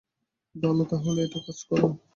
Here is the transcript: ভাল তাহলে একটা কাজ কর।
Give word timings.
ভাল 0.55 0.83
তাহলে 0.91 1.19
একটা 1.23 1.39
কাজ 1.45 1.59
কর। 1.67 1.79